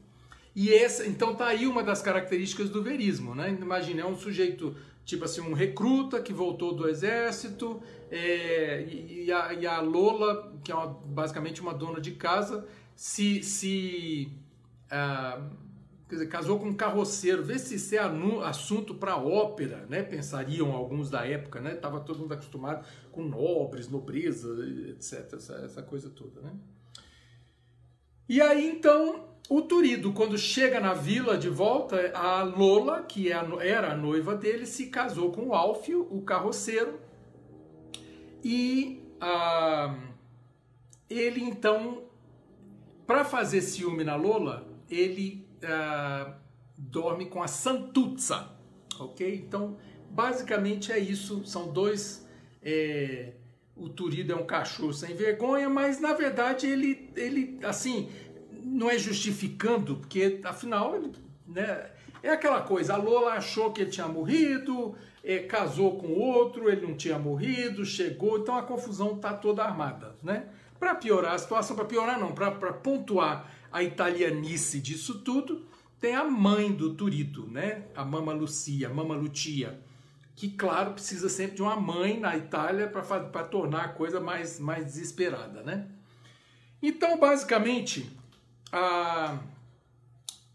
E 0.57 0.73
essa, 0.73 1.07
então 1.07 1.35
tá 1.35 1.49
aí 1.49 1.67
uma 1.67 1.83
das 1.83 2.01
características 2.01 2.71
do 2.71 2.83
verismo, 2.83 3.35
né? 3.35 3.51
Imagina, 3.61 4.01
é 4.01 4.07
um 4.07 4.17
sujeito, 4.17 4.75
tipo 5.05 5.27
assim, 5.27 5.43
um 5.43 5.53
recruta 5.53 6.23
que 6.23 6.33
voltou 6.33 6.75
do 6.75 6.89
exército, 6.89 7.83
é, 8.11 8.87
e, 8.89 9.31
a, 9.31 9.53
e, 9.53 9.67
a, 9.67 9.83
Lola, 9.83 10.51
que 10.65 10.73
é 10.73 10.75
uma, 10.75 10.87
basicamente 10.87 11.61
uma 11.61 11.75
dona 11.75 12.01
de 12.01 12.13
casa, 12.13 12.67
se, 12.99 13.45
se 13.45 14.33
ah, 14.91 15.41
dizer, 16.09 16.27
casou 16.27 16.59
com 16.59 16.67
um 16.67 16.75
carroceiro. 16.75 17.45
Vê 17.45 17.57
se 17.57 17.77
isso 17.77 17.95
é 17.95 18.01
assunto 18.45 18.93
para 18.93 19.17
ópera, 19.17 19.87
né? 19.89 20.03
Pensariam 20.03 20.73
alguns 20.73 21.09
da 21.09 21.25
época, 21.25 21.61
né? 21.61 21.77
Tava 21.77 22.01
todo 22.01 22.19
mundo 22.19 22.35
acostumado 22.35 22.85
com 23.13 23.23
nobres, 23.23 23.89
nobreza, 23.89 24.49
etc. 24.89 25.33
Essa, 25.35 25.55
essa 25.65 25.81
coisa 25.81 26.11
toda, 26.11 26.41
né? 26.41 26.53
E 28.29 28.41
aí 28.41 28.69
então 28.69 29.29
o 29.49 29.63
Turido, 29.63 30.13
quando 30.13 30.37
chega 30.37 30.81
na 30.81 30.93
vila 30.93 31.39
de 31.39 31.49
volta, 31.49 32.11
a 32.13 32.43
Lola, 32.43 33.05
que 33.05 33.31
é 33.31 33.41
era 33.61 33.93
a 33.93 33.97
noiva 33.97 34.35
dele, 34.35 34.67
se 34.67 34.89
casou 34.89 35.31
com 35.31 35.47
o 35.47 35.55
Alfio, 35.55 36.05
o 36.11 36.21
carroceiro, 36.23 36.99
e 38.43 39.01
ah, 39.21 39.97
ele 41.09 41.41
então, 41.41 42.08
para 43.09 43.25
fazer 43.25 43.63
ciúme 43.63 44.05
na 44.05 44.17
Lola, 44.17 44.69
ele 44.91 45.49
uh, 45.65 46.31
dorme 46.77 47.25
com 47.25 47.43
a 47.43 47.49
Santuzza, 47.49 48.51
ok? 49.01 49.35
Então, 49.35 49.79
basicamente 50.11 50.93
é 50.93 50.99
isso. 50.99 51.43
São 51.47 51.73
dois. 51.73 52.29
É, 52.63 53.33
o 53.75 53.89
Turido 53.89 54.35
é 54.35 54.37
um 54.37 54.45
cachorro 54.45 54.93
sem 54.93 55.15
vergonha, 55.15 55.71
mas 55.71 56.01
na 56.01 56.13
verdade 56.13 56.67
ele, 56.67 57.11
ele 57.17 57.59
assim, 57.63 58.11
não 58.63 58.91
é 58.91 58.99
justificando, 58.99 59.97
porque 59.97 60.41
afinal 60.45 60.95
ele, 60.95 61.13
né, 61.47 61.91
é 62.23 62.29
aquela 62.29 62.61
coisa. 62.61 62.93
A 62.93 62.97
Lola 62.99 63.33
achou 63.33 63.73
que 63.73 63.81
ele 63.81 63.91
tinha 63.91 64.09
morrido, 64.09 64.95
é, 65.25 65.39
casou 65.39 65.97
com 65.97 66.13
outro, 66.13 66.69
ele 66.69 66.87
não 66.87 66.95
tinha 66.95 67.19
morrido, 67.19 67.87
chegou, 67.87 68.39
então 68.39 68.55
a 68.59 68.63
confusão 68.63 69.15
está 69.17 69.33
toda 69.33 69.65
armada, 69.65 70.15
né? 70.23 70.49
Para 70.79 70.95
piorar 70.95 71.35
a 71.35 71.39
situação, 71.39 71.75
para 71.75 71.85
piorar 71.85 72.19
não, 72.19 72.33
para 72.33 72.51
pontuar 72.73 73.51
a 73.73 73.83
italianice 73.83 74.81
disso 74.81 75.21
tudo, 75.21 75.67
tem 76.01 76.15
a 76.15 76.25
mãe 76.25 76.73
do 76.73 76.95
Turito, 76.95 77.47
né? 77.49 77.85
A 77.97 78.05
Mama 78.05 78.33
Lucia, 78.33 78.89
Mama 78.89 79.15
Lucia, 79.15 79.79
que, 80.37 80.49
claro, 80.49 80.93
precisa 80.93 81.29
sempre 81.29 81.57
de 81.57 81.63
uma 81.63 81.77
mãe 81.77 82.19
na 82.19 82.37
Itália 82.37 82.87
para 82.87 83.45
tornar 83.45 83.85
a 83.85 83.89
coisa 83.89 84.21
mais, 84.21 84.61
mais 84.61 84.85
desesperada, 84.85 85.63
né? 85.63 85.89
Então, 86.81 87.19
basicamente, 87.19 88.09
a, 88.71 89.39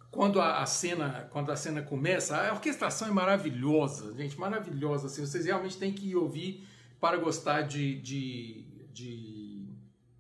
quando 0.10 0.40
a, 0.40 0.62
a, 0.62 0.66
cena 0.66 1.28
quando 1.32 1.52
a 1.52 1.56
cena 1.58 1.82
começa, 1.82 2.38
a 2.38 2.54
orquestração 2.54 3.10
é 3.10 3.12
maravilhosa, 3.12 4.16
gente, 4.16 4.40
maravilhosa. 4.40 5.08
Assim, 5.08 5.26
vocês 5.26 5.46
realmente 5.46 5.78
têm 5.78 5.92
que 5.92 6.16
ouvir 6.16 6.66
para 7.02 7.18
gostar 7.18 7.64
de, 7.64 8.00
de, 8.00 8.64
de 8.94 9.43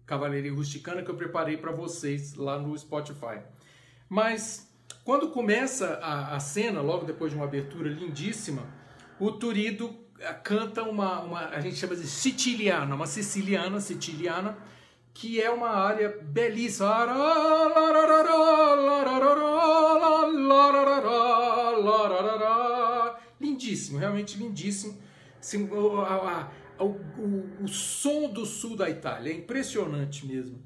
Cavalaria 0.05 0.53
Rusticana 0.53 1.01
que 1.01 1.10
eu 1.10 1.15
preparei 1.15 1.57
para 1.57 1.72
vocês 1.72 2.36
lá 2.36 2.60
no 2.60 2.77
Spotify. 2.77 3.39
Mas 4.10 4.72
quando 5.03 5.29
começa 5.29 6.00
a, 6.01 6.36
a, 6.36 6.39
cena, 6.39 6.81
logo 6.81 7.05
depois 7.05 7.31
de 7.31 7.38
uma 7.38 7.45
abertura 7.45 7.89
lindíssima, 7.89 8.63
o 9.19 9.31
Turido 9.31 9.95
eh, 10.19 10.33
canta 10.33 10.83
uma, 10.83 11.22
uma, 11.22 11.48
a 11.48 11.60
gente 11.60 11.75
chama 11.75 11.95
de 11.95 12.07
siciliana, 12.07 12.95
uma 12.95 13.07
siciliana, 13.07 13.79
siciliana, 13.79 14.57
que 15.13 15.41
é 15.41 15.50
uma 15.50 15.69
área 15.69 16.17
belíssima. 16.22 16.88
Lindíssimo, 23.39 24.00
realmente 24.00 24.38
lindíssimo. 24.38 24.98
O, 26.80 26.86
o, 26.86 27.63
o 27.63 27.68
som 27.68 28.30
do 28.30 28.46
sul 28.46 28.75
da 28.75 28.89
Itália, 28.89 29.32
é 29.32 29.36
impressionante 29.36 30.25
mesmo. 30.25 30.62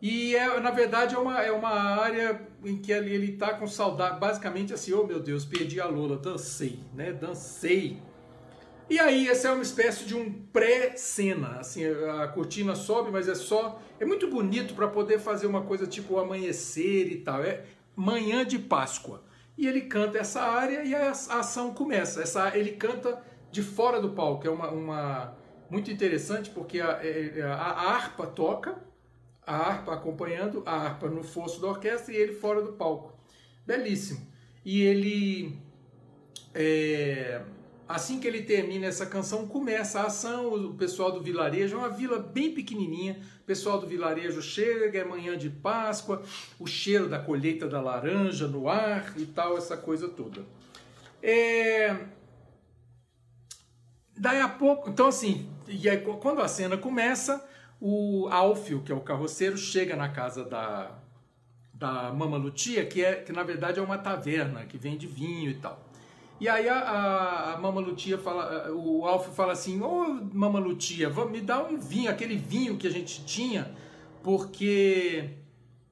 E 0.00 0.36
é, 0.36 0.60
na 0.60 0.70
verdade 0.70 1.14
é 1.14 1.18
uma, 1.18 1.42
é 1.42 1.50
uma 1.50 1.70
área 1.70 2.40
em 2.64 2.76
que 2.76 2.92
ele 2.92 3.32
está 3.32 3.54
com 3.54 3.66
saudade, 3.66 4.20
basicamente 4.20 4.72
assim, 4.72 4.92
oh 4.92 5.04
meu 5.04 5.18
Deus, 5.20 5.44
perdi 5.44 5.80
a 5.80 5.86
Lola, 5.86 6.16
dancei, 6.16 6.78
né? 6.94 7.12
Dancei. 7.12 8.00
E 8.90 8.98
aí, 8.98 9.28
essa 9.28 9.48
é 9.48 9.52
uma 9.52 9.62
espécie 9.62 10.06
de 10.06 10.16
um 10.16 10.32
pré-cena, 10.32 11.58
assim, 11.58 11.84
a 11.84 12.26
cortina 12.28 12.74
sobe, 12.74 13.10
mas 13.10 13.28
é 13.28 13.34
só, 13.34 13.82
é 14.00 14.06
muito 14.06 14.28
bonito 14.28 14.72
para 14.72 14.88
poder 14.88 15.18
fazer 15.18 15.46
uma 15.46 15.60
coisa 15.62 15.86
tipo 15.86 16.18
amanhecer 16.18 17.12
e 17.12 17.16
tal, 17.16 17.42
é 17.44 17.64
manhã 17.94 18.46
de 18.46 18.58
Páscoa. 18.58 19.22
E 19.58 19.66
ele 19.66 19.82
canta 19.82 20.16
essa 20.16 20.40
área 20.40 20.84
e 20.84 20.94
a 20.94 21.10
ação 21.10 21.74
começa. 21.74 22.22
Essa, 22.22 22.56
ele 22.56 22.70
canta 22.72 23.20
de 23.50 23.62
fora 23.62 24.00
do 24.00 24.10
palco. 24.10 24.46
É 24.46 24.50
uma, 24.50 24.70
uma 24.70 25.36
muito 25.70 25.90
interessante 25.90 26.50
porque 26.50 26.80
a, 26.80 27.00
é, 27.02 27.38
é, 27.38 27.42
a, 27.42 27.54
a, 27.54 27.90
harpa 27.92 28.26
toca, 28.26 28.76
a 29.46 29.56
harpa 29.56 29.94
acompanhando, 29.94 30.62
a 30.66 30.76
harpa 30.76 31.08
no 31.08 31.22
fosso 31.22 31.60
da 31.60 31.68
orquestra 31.68 32.12
e 32.12 32.16
ele 32.16 32.32
fora 32.32 32.62
do 32.62 32.72
palco. 32.72 33.16
Belíssimo. 33.66 34.26
E 34.64 34.82
ele. 34.82 35.58
É, 36.54 37.42
assim 37.86 38.18
que 38.18 38.26
ele 38.26 38.42
termina 38.42 38.86
essa 38.86 39.06
canção, 39.06 39.46
começa 39.46 40.00
a 40.00 40.06
ação. 40.06 40.54
O 40.54 40.74
pessoal 40.74 41.12
do 41.12 41.22
vilarejo, 41.22 41.76
é 41.76 41.78
uma 41.78 41.88
vila 41.90 42.18
bem 42.18 42.52
pequenininha. 42.52 43.20
O 43.42 43.44
pessoal 43.44 43.78
do 43.78 43.86
vilarejo 43.86 44.42
chega, 44.42 44.98
é 44.98 45.04
manhã 45.04 45.36
de 45.36 45.48
Páscoa, 45.48 46.22
o 46.58 46.66
cheiro 46.66 47.08
da 47.08 47.18
colheita 47.18 47.66
da 47.66 47.80
laranja 47.80 48.46
no 48.46 48.68
ar 48.68 49.14
e 49.16 49.26
tal, 49.26 49.56
essa 49.56 49.76
coisa 49.76 50.08
toda. 50.08 50.44
É, 51.22 51.96
Daí 54.18 54.40
a 54.40 54.48
pouco, 54.48 54.90
então 54.90 55.06
assim, 55.06 55.48
e 55.68 55.88
aí, 55.88 55.98
quando 55.98 56.40
a 56.40 56.48
cena 56.48 56.76
começa, 56.76 57.46
o 57.80 58.26
Alfio, 58.30 58.82
que 58.82 58.90
é 58.90 58.94
o 58.94 59.00
carroceiro, 59.00 59.56
chega 59.56 59.94
na 59.94 60.08
casa 60.08 60.44
da, 60.44 60.98
da 61.72 62.12
Mama 62.12 62.36
Lutia, 62.36 62.84
que, 62.84 63.04
é, 63.04 63.14
que 63.14 63.32
na 63.32 63.42
verdade 63.42 63.78
é 63.78 63.82
uma 63.82 63.98
taverna 63.98 64.64
que 64.64 64.76
vende 64.76 65.06
vinho 65.06 65.50
e 65.50 65.54
tal. 65.54 65.88
E 66.40 66.48
aí 66.48 66.68
a, 66.68 67.54
a, 67.54 67.58
Mama 67.58 67.80
Lutia 67.80 68.16
fala, 68.16 68.72
o 68.72 69.04
Alfio 69.04 69.32
fala 69.32 69.52
assim, 69.52 69.80
ô 69.80 70.20
Mama 70.32 70.58
Lutia, 70.58 71.10
me 71.30 71.40
dá 71.40 71.62
um 71.62 71.78
vinho, 71.78 72.10
aquele 72.10 72.36
vinho 72.36 72.76
que 72.76 72.86
a 72.86 72.90
gente 72.90 73.24
tinha, 73.24 73.70
porque 74.22 75.30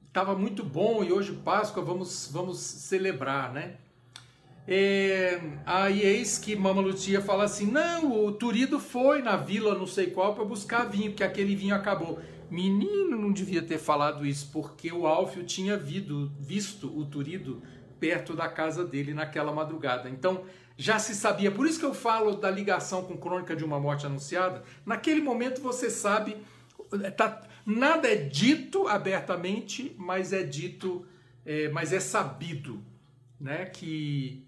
estava 0.07 0.35
muito 0.35 0.63
bom 0.63 1.03
e 1.03 1.13
hoje 1.13 1.33
Páscoa 1.33 1.83
vamos, 1.83 2.29
vamos 2.31 2.57
celebrar, 2.59 3.53
né? 3.53 3.75
É, 4.67 5.39
aí 5.65 6.01
eis 6.01 6.37
que 6.37 6.53
Mama 6.53 6.81
Lucia 6.81 7.21
fala 7.21 7.45
assim: 7.45 7.65
não, 7.71 8.25
o 8.25 8.31
Turido 8.33 8.79
foi 8.79 9.21
na 9.21 9.37
vila 9.37 9.73
não 9.73 9.87
sei 9.87 10.07
qual 10.07 10.35
para 10.35 10.43
buscar 10.43 10.83
vinho, 10.83 11.11
porque 11.11 11.23
aquele 11.23 11.55
vinho 11.55 11.73
acabou. 11.73 12.19
Menino 12.49 13.17
não 13.17 13.31
devia 13.31 13.61
ter 13.61 13.77
falado 13.77 14.25
isso, 14.25 14.49
porque 14.51 14.91
o 14.91 15.07
Alfio 15.07 15.43
tinha 15.43 15.77
vido, 15.77 16.31
visto 16.37 16.87
o 16.87 17.05
Turido 17.05 17.61
perto 17.99 18.35
da 18.35 18.47
casa 18.49 18.85
dele 18.85 19.13
naquela 19.13 19.53
madrugada. 19.53 20.09
Então 20.09 20.43
já 20.77 20.99
se 20.99 21.15
sabia, 21.15 21.49
por 21.49 21.65
isso 21.65 21.79
que 21.79 21.85
eu 21.85 21.93
falo 21.93 22.35
da 22.35 22.51
ligação 22.51 23.03
com 23.03 23.17
Crônica 23.17 23.55
de 23.55 23.63
uma 23.63 23.79
Morte 23.79 24.05
Anunciada. 24.05 24.63
Naquele 24.85 25.21
momento 25.21 25.61
você 25.61 25.89
sabe, 25.89 26.37
tá, 27.15 27.41
nada 27.65 28.07
é 28.07 28.15
dito 28.15 28.87
abertamente, 28.87 29.95
mas 29.97 30.31
é 30.33 30.43
dito, 30.43 31.05
é, 31.45 31.69
mas 31.69 31.91
é 31.91 31.99
sabido 31.99 32.83
né? 33.39 33.65
Que 33.65 34.43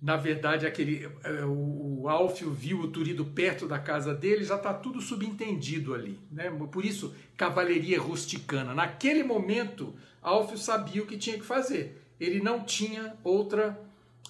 na 0.00 0.16
verdade 0.16 0.66
aquele 0.66 1.08
é, 1.24 1.44
o, 1.44 2.02
o 2.02 2.08
Alfio 2.08 2.50
viu 2.50 2.80
o 2.80 2.88
Turido 2.88 3.24
perto 3.24 3.66
da 3.66 3.78
casa 3.78 4.14
dele, 4.14 4.44
já 4.44 4.56
está 4.56 4.72
tudo 4.72 5.00
subentendido 5.00 5.94
ali, 5.94 6.18
né? 6.30 6.50
Por 6.70 6.84
isso 6.84 7.14
cavalaria 7.36 8.00
rusticana. 8.00 8.74
Naquele 8.74 9.22
momento, 9.22 9.94
Alfio 10.22 10.58
sabia 10.58 11.02
o 11.02 11.06
que 11.06 11.16
tinha 11.16 11.38
que 11.38 11.44
fazer. 11.44 12.02
Ele 12.20 12.40
não 12.40 12.64
tinha 12.64 13.16
outra 13.24 13.78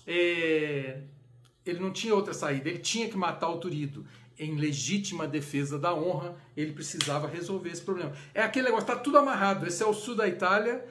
é, 0.07 1.03
ele 1.67 1.81
não 1.81 1.93
tinha 1.93 2.15
outra 2.15 2.33
saída. 2.33 2.69
Ele 2.71 2.79
tinha 2.79 3.09
que 3.09 3.17
matar 3.17 3.51
o 3.51 3.59
Turido 3.59 4.07
em 4.39 4.57
legítima 4.57 5.27
defesa 5.27 5.79
da 5.79 5.95
honra. 5.95 6.37
Ele 6.57 6.73
precisava 6.73 7.29
resolver 7.29 7.71
esse 7.71 7.83
problema. 7.83 8.13
É 8.33 8.43
aquele 8.43 8.67
negócio, 8.67 8.91
está 8.91 8.97
tudo 8.97 9.19
amarrado. 9.19 9.67
Esse 9.67 9.83
é 9.83 9.87
o 9.87 9.93
sul 9.93 10.15
da 10.15 10.27
Itália 10.27 10.85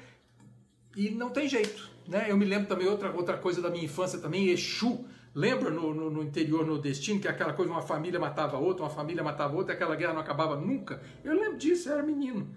e 0.96 1.10
não 1.10 1.32
tem 1.32 1.50
jeito. 1.50 1.90
Né? 2.08 2.28
Eu 2.30 2.38
me 2.38 2.46
lembro 2.46 2.68
também 2.68 2.88
outra, 2.88 3.12
outra 3.12 3.38
coisa 3.38 3.62
da 3.62 3.70
minha 3.70 3.84
infância 3.84 4.20
também, 4.20 4.50
Exu. 4.50 5.06
Lembra 5.36 5.70
no, 5.70 5.94
no, 5.94 6.10
no 6.10 6.24
interior 6.24 6.66
nordestino 6.66 7.20
que 7.20 7.28
aquela 7.28 7.54
coisa, 7.54 7.72
uma 7.72 7.82
família 7.82 8.20
matava 8.20 8.58
outra, 8.58 8.84
uma 8.84 8.90
família 8.90 9.24
matava 9.24 9.56
outra, 9.56 9.74
aquela 9.74 9.96
guerra 9.96 10.14
não 10.14 10.22
acabava 10.22 10.56
nunca? 10.56 11.02
Eu 11.24 11.34
lembro 11.34 11.58
disso, 11.58 11.90
eu 11.90 11.94
era 11.94 12.02
menino. 12.02 12.50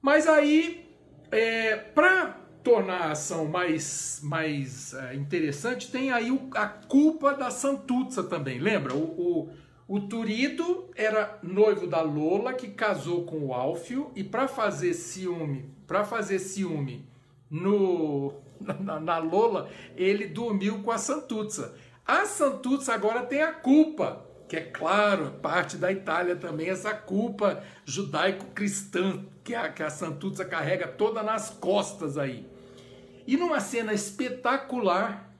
Mas 0.00 0.28
aí, 0.28 0.88
é, 1.32 1.74
para 1.76 2.38
tornar 2.62 3.08
a 3.08 3.12
ação 3.12 3.46
mais, 3.46 4.20
mais 4.22 4.94
é, 4.94 5.14
interessante, 5.16 5.90
tem 5.90 6.12
aí 6.12 6.30
o, 6.30 6.48
a 6.54 6.66
culpa 6.66 7.34
da 7.34 7.50
Santuzza 7.50 8.22
também. 8.22 8.60
Lembra? 8.60 8.94
O, 8.94 9.48
o, 9.48 9.50
o 9.88 10.00
Turido 10.00 10.90
era 10.94 11.40
noivo 11.42 11.88
da 11.88 12.02
Lola, 12.02 12.52
que 12.52 12.68
casou 12.68 13.24
com 13.24 13.46
o 13.46 13.52
Alfio, 13.52 14.12
e 14.14 14.22
para 14.22 14.46
fazer 14.46 14.94
ciúme, 14.94 15.74
para 15.88 16.04
fazer 16.04 16.38
ciúme 16.38 17.08
no, 17.50 18.34
na, 18.60 19.00
na, 19.00 19.18
Lola, 19.18 19.70
ele 19.96 20.26
dormiu 20.26 20.82
com 20.82 20.90
a 20.90 20.98
Santuzza. 20.98 21.74
A 22.06 22.24
Santuzza 22.26 22.94
agora 22.94 23.26
tem 23.26 23.42
a 23.42 23.52
culpa, 23.52 24.24
que 24.48 24.56
é 24.56 24.62
claro, 24.62 25.32
parte 25.42 25.76
da 25.76 25.92
Itália 25.92 26.36
também, 26.36 26.68
essa 26.68 26.94
culpa 26.94 27.62
judaico-cristã 27.84 29.24
que 29.44 29.54
a, 29.54 29.68
que 29.70 29.82
a 29.82 29.90
Santuzza 29.90 30.44
carrega 30.44 30.88
toda 30.88 31.22
nas 31.22 31.50
costas 31.50 32.16
aí. 32.16 32.46
E 33.26 33.36
numa 33.36 33.60
cena 33.60 33.92
espetacular, 33.92 35.32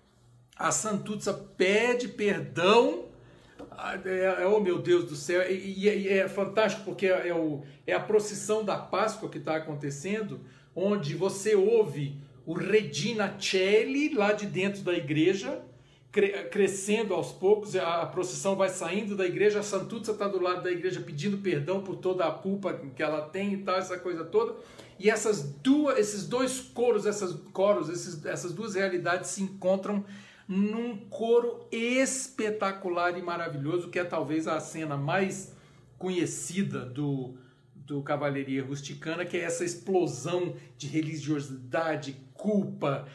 a 0.57 0.71
Santuzza 0.71 1.33
pede 1.33 2.09
perdão 2.09 3.09
é, 4.05 4.43
é, 4.43 4.47
oh 4.47 4.59
meu 4.59 4.79
Deus 4.79 5.05
do 5.05 5.15
céu, 5.15 5.49
e, 5.49 5.87
e, 5.87 6.09
é 6.09 6.29
fantástico 6.29 6.85
porque 6.85 7.07
é, 7.07 7.29
é, 7.29 7.35
o, 7.35 7.62
é 7.87 7.93
a 7.93 8.00
procissão 8.00 8.65
da 8.65 8.77
Páscoa 8.77 9.29
que 9.29 9.38
está 9.38 9.57
acontecendo, 9.57 10.41
onde 10.78 11.14
você 11.14 11.54
ouve 11.54 12.16
o 12.47 12.54
Regina 12.54 13.37
Celli 13.38 14.14
lá 14.14 14.32
de 14.32 14.47
dentro 14.47 14.82
da 14.82 14.94
igreja, 14.94 15.61
cre 16.11 16.44
crescendo 16.44 17.12
aos 17.12 17.32
poucos, 17.32 17.76
a, 17.76 18.06
procissão 18.06 18.56
vai 18.56 18.68
saindo 18.68 19.16
da 19.16 19.26
igreja, 19.26 19.58
a 19.58 19.62
Santuzza 19.62 20.12
está 20.12 20.28
do 20.28 20.40
lado 20.40 20.62
da 20.62 20.70
igreja 20.70 21.00
pedindo 21.00 21.38
perdão 21.38 21.82
por 21.82 21.97
toda 21.97 22.26
a 22.26 22.30
culpa 22.30 22.73
que 22.94 23.02
ela 23.02 23.23
tem 23.23 23.52
e 23.54 23.56
tal, 23.58 23.76
essa 23.76 23.99
coisa 23.99 24.25
toda. 24.25 24.54
E 24.99 25.11
essas 25.11 25.42
duas, 25.42 25.99
esses 25.99 26.26
dois 26.26 26.61
coros, 26.61 27.06
essas 27.06 27.32
coros, 27.52 27.88
esses, 27.88 28.25
essas 28.25 28.52
duas 28.52 28.75
realidades 28.75 29.30
se 29.30 29.42
encontram 29.42 30.04
num 30.47 30.97
coro 30.97 31.66
espetacular 31.70 33.18
e 33.18 33.23
maravilhoso, 33.23 33.90
que 33.90 33.99
é 33.99 34.04
talvez 34.04 34.49
a 34.49 34.58
cena 34.58 34.97
mais 34.97 35.54
conhecida 35.99 36.87
do, 36.87 37.35
do 37.88 38.02
Cavalaria 38.02 38.62
Rusticana, 38.62 39.25
que 39.25 39.38
é 39.38 39.40
essa 39.40 39.64
explosão 39.64 40.54
de 40.76 40.87
religiosidade, 40.87 42.14
culpa, 42.35 43.09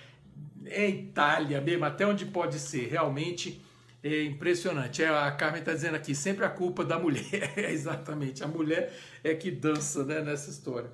é 0.65 0.89
Itália 0.89 1.61
mesmo, 1.61 1.85
até 1.85 2.07
onde 2.07 2.25
pode 2.25 2.57
ser, 2.57 2.87
realmente 2.87 3.61
é 4.03 4.23
impressionante. 4.23 5.03
É, 5.03 5.09
a 5.09 5.31
Carmen 5.31 5.59
está 5.59 5.73
dizendo 5.73 5.95
aqui, 5.95 6.15
sempre 6.15 6.43
a 6.43 6.49
culpa 6.49 6.83
da 6.83 6.97
mulher, 6.97 7.53
é 7.55 7.71
exatamente, 7.71 8.43
a 8.43 8.47
mulher 8.47 8.91
é 9.23 9.35
que 9.35 9.51
dança 9.51 10.03
né, 10.03 10.21
nessa 10.21 10.49
história. 10.49 10.91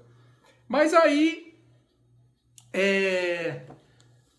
Mas 0.68 0.94
aí, 0.94 1.58
é, 2.74 3.62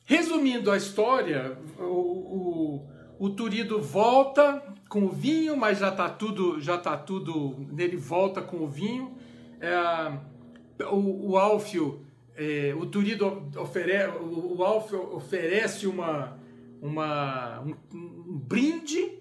resumindo 0.04 0.70
a 0.70 0.76
história, 0.76 1.56
o, 1.78 2.84
o, 3.18 3.26
o 3.26 3.30
Turido 3.30 3.80
volta 3.80 4.62
com 4.86 5.04
o 5.04 5.08
vinho, 5.08 5.56
mas 5.56 5.78
já 5.78 5.88
está 5.88 6.10
tudo, 6.10 6.60
já 6.60 6.76
tá 6.76 6.94
tudo, 6.94 7.66
nele 7.72 7.96
volta 7.96 8.42
com 8.42 8.58
o 8.58 8.68
vinho, 8.68 9.16
é, 9.60 10.84
o, 10.84 11.30
o 11.30 11.38
Alfio, 11.38 12.04
é, 12.36 12.74
o 12.74 12.86
Turido 12.86 13.50
ofere, 13.56 14.08
o, 14.20 14.56
o 14.58 14.64
Alfio 14.64 15.14
oferece 15.14 15.86
uma, 15.86 16.38
uma, 16.80 17.60
um, 17.60 17.74
um 17.94 18.38
brinde. 18.38 19.18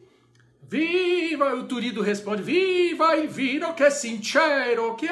Viva! 0.61 1.55
O 1.55 1.63
Turido 1.63 2.01
responde: 2.01 2.43
Viva 2.43 3.15
il 3.15 3.27
vino 3.27 3.73
che 3.73 3.87
è 3.87 3.89
sincero, 3.89 4.95
que 4.95 5.07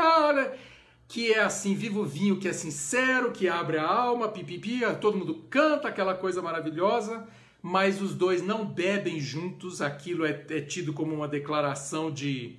que 1.08 1.32
é 1.32 1.40
assim, 1.40 1.74
viva 1.74 2.00
o 2.00 2.06
vinho 2.06 2.38
que 2.38 2.50
é 2.50 2.54
sincero, 2.54 3.32
que 3.32 3.48
abre 3.48 3.78
a 3.78 3.88
alma, 3.88 4.28
pipipi, 4.28 4.82
todo 5.00 5.18
mundo 5.18 5.46
canta 5.50 5.88
aquela 5.88 6.14
coisa 6.14 6.42
maravilhosa, 6.42 7.26
mas 7.62 8.02
os 8.02 8.14
dois 8.14 8.42
não 8.42 8.66
bebem 8.66 9.20
juntos, 9.20 9.82
aquilo 9.82 10.26
é, 10.26 10.46
é 10.50 10.60
tido 10.60 10.92
como 10.92 11.16
uma 11.16 11.28
declaração 11.28 12.12
de, 12.12 12.58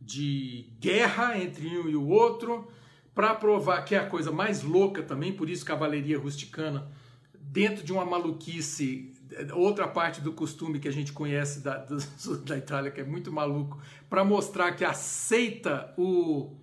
de 0.00 0.66
guerra 0.80 1.38
entre 1.38 1.66
um 1.78 1.88
e 1.88 1.94
o 1.94 2.08
outro, 2.08 2.68
para 3.14 3.34
provar 3.34 3.82
que 3.82 3.94
é 3.94 3.98
a 3.98 4.06
coisa 4.06 4.32
mais 4.32 4.62
louca 4.62 5.02
também, 5.02 5.32
por 5.32 5.50
isso 5.50 5.64
cavalaria 5.64 6.18
rusticana, 6.18 6.90
dentro 7.34 7.84
de 7.84 7.92
uma 7.92 8.04
maluquice, 8.04 9.12
outra 9.52 9.86
parte 9.86 10.20
do 10.20 10.32
costume 10.32 10.78
que 10.78 10.88
a 10.88 10.92
gente 10.92 11.12
conhece 11.12 11.60
da, 11.60 11.76
do, 11.76 11.98
da 12.44 12.56
Itália, 12.56 12.90
que 12.90 13.00
é 13.00 13.04
muito 13.04 13.32
maluco, 13.32 13.78
para 14.08 14.24
mostrar 14.24 14.72
que 14.72 14.84
aceita 14.84 15.92
o, 15.98 16.56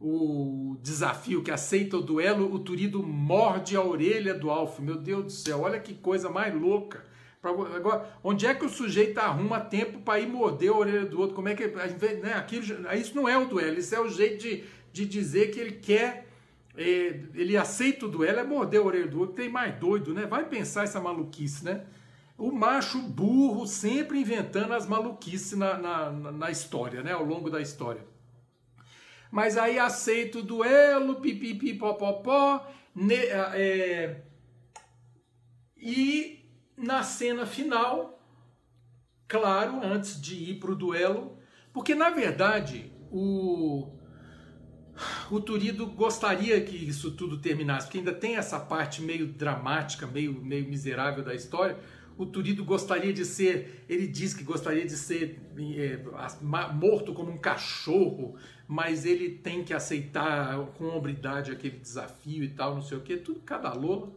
o 0.00 0.76
desafio, 0.82 1.42
que 1.42 1.50
aceita 1.50 1.96
o 1.96 2.02
duelo, 2.02 2.52
o 2.52 2.58
Turido 2.58 3.02
morde 3.02 3.76
a 3.76 3.82
orelha 3.82 4.32
do 4.32 4.50
Alfio. 4.50 4.82
Meu 4.82 4.96
Deus 4.96 5.24
do 5.24 5.32
céu, 5.32 5.60
olha 5.60 5.78
que 5.78 5.94
coisa 5.94 6.30
mais 6.30 6.54
louca. 6.54 7.04
Agora, 7.42 8.06
onde 8.22 8.46
é 8.46 8.54
que 8.54 8.66
o 8.66 8.68
sujeito 8.68 9.18
arruma 9.18 9.60
tempo 9.60 10.00
para 10.00 10.20
ir 10.20 10.28
morder 10.28 10.70
a 10.70 10.76
orelha 10.76 11.06
do 11.06 11.18
outro? 11.18 11.34
Como 11.34 11.48
é 11.48 11.54
que. 11.54 11.66
Né, 11.66 12.34
aquilo, 12.34 12.64
isso 12.94 13.16
não 13.16 13.26
é 13.26 13.36
o 13.38 13.46
duelo, 13.46 13.78
isso 13.78 13.94
é 13.94 14.00
o 14.00 14.08
jeito 14.08 14.42
de, 14.42 14.64
de 14.92 15.06
dizer 15.06 15.50
que 15.50 15.58
ele 15.58 15.72
quer. 15.72 16.26
É, 16.76 17.20
ele 17.34 17.56
aceita 17.56 18.06
o 18.06 18.08
duelo, 18.08 18.38
é 18.38 18.44
morder 18.44 18.80
a 18.80 18.84
orelha 18.84 19.06
do 19.06 19.20
outro. 19.20 19.34
Tem 19.34 19.48
mais 19.48 19.74
doido, 19.76 20.12
né? 20.12 20.26
Vai 20.26 20.44
pensar 20.44 20.84
essa 20.84 21.00
maluquice, 21.00 21.64
né? 21.64 21.86
O 22.36 22.52
macho 22.52 22.98
burro 23.00 23.66
sempre 23.66 24.20
inventando 24.20 24.72
as 24.74 24.86
maluquices 24.86 25.58
na, 25.58 25.78
na, 25.78 26.10
na 26.10 26.50
história, 26.50 27.02
né? 27.02 27.12
Ao 27.12 27.24
longo 27.24 27.48
da 27.48 27.60
história. 27.60 28.04
Mas 29.30 29.56
aí 29.56 29.78
aceita 29.78 30.40
o 30.40 30.42
duelo, 30.42 31.20
pipipi, 31.20 31.74
popopó, 31.74 32.66
ne, 32.94 33.14
é, 33.14 34.22
e 35.76 36.39
na 36.80 37.02
cena 37.02 37.44
final, 37.44 38.18
claro, 39.28 39.84
antes 39.84 40.20
de 40.20 40.34
ir 40.34 40.54
para 40.58 40.72
o 40.72 40.74
duelo, 40.74 41.38
porque 41.72 41.94
na 41.94 42.10
verdade 42.10 42.90
o, 43.12 43.92
o 45.30 45.40
Turido 45.40 45.86
gostaria 45.86 46.60
que 46.62 46.76
isso 46.76 47.10
tudo 47.12 47.38
terminasse, 47.38 47.86
porque 47.86 47.98
ainda 47.98 48.14
tem 48.14 48.36
essa 48.36 48.58
parte 48.58 49.02
meio 49.02 49.26
dramática, 49.26 50.06
meio, 50.06 50.32
meio 50.42 50.66
miserável 50.68 51.22
da 51.22 51.34
história. 51.34 51.78
O 52.16 52.26
Turido 52.26 52.64
gostaria 52.64 53.12
de 53.12 53.24
ser, 53.24 53.84
ele 53.88 54.06
diz 54.06 54.34
que 54.34 54.42
gostaria 54.42 54.84
de 54.84 54.96
ser 54.96 55.40
é, 55.76 56.02
morto 56.72 57.14
como 57.14 57.30
um 57.30 57.38
cachorro, 57.38 58.36
mas 58.66 59.06
ele 59.06 59.30
tem 59.30 59.64
que 59.64 59.72
aceitar 59.72 60.58
com 60.76 60.84
hombridade 60.86 61.50
aquele 61.50 61.78
desafio 61.78 62.44
e 62.44 62.48
tal, 62.48 62.74
não 62.74 62.82
sei 62.82 62.98
o 62.98 63.00
que, 63.00 63.16
tudo 63.16 63.40
cada 63.40 63.72
lola. 63.72 64.12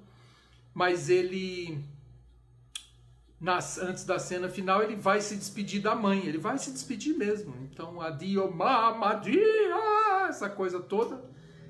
Mas 0.74 1.10
ele 1.10 1.84
nas, 3.44 3.78
antes 3.78 4.06
da 4.06 4.18
cena 4.18 4.48
final, 4.48 4.82
ele 4.82 4.96
vai 4.96 5.20
se 5.20 5.36
despedir 5.36 5.82
da 5.82 5.94
mãe, 5.94 6.26
ele 6.26 6.38
vai 6.38 6.58
se 6.58 6.72
despedir 6.72 7.14
mesmo. 7.18 7.54
Então, 7.70 8.00
adio 8.00 8.50
mama 8.50 9.22
essa 10.30 10.50
coisa 10.50 10.80
toda, 10.80 11.22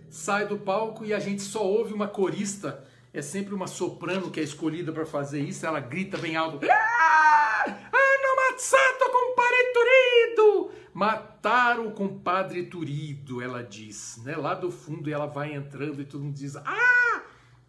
sai 0.08 0.48
do 0.48 0.60
palco 0.60 1.04
e 1.04 1.12
a 1.12 1.20
gente 1.20 1.42
só 1.42 1.66
ouve 1.66 1.92
uma 1.92 2.08
corista, 2.08 2.86
é 3.12 3.24
sempre 3.24 3.56
uma 3.56 3.66
soprano 3.66 4.30
que 4.30 4.40
é 4.40 4.44
escolhida 4.44 4.92
para 4.92 5.04
fazer 5.04 5.42
isso, 5.42 5.66
ela 5.66 5.80
grita 5.80 6.16
bem 6.16 6.36
alto: 6.36 6.60
ah, 6.64 7.64
Hanno 7.66 8.52
mazzato 8.52 9.12
compare 9.12 9.74
Turido! 9.74 10.72
Mataram 10.94 11.88
o 11.88 11.92
compadre 11.92 12.68
Turido, 12.68 13.42
ela 13.42 13.64
diz, 13.64 14.22
né? 14.24 14.36
Lá 14.36 14.54
do 14.54 14.70
fundo 14.70 15.10
ela 15.10 15.26
vai 15.26 15.54
entrando 15.56 16.00
e 16.00 16.06
todo 16.06 16.24
mundo 16.24 16.36
diz: 16.36 16.56
Ah! 16.56 17.03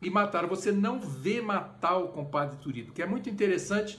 E 0.04 0.10
mataram. 0.10 0.48
Você 0.48 0.70
não 0.70 1.00
vê 1.00 1.40
matar 1.40 1.96
o 1.96 2.08
compadre 2.08 2.56
Turido, 2.58 2.92
que 2.92 3.02
é 3.02 3.06
muito 3.06 3.28
interessante 3.28 3.98